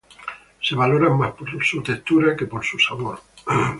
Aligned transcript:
Se 0.63 0.73
valoran 0.73 1.15
más 1.15 1.33
por 1.35 1.63
su 1.63 1.83
textura 1.83 2.35
que 2.35 2.47
por 2.47 2.65
su 2.65 2.79
sabor. 2.79 3.19